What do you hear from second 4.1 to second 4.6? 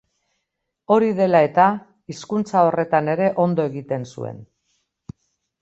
zuen.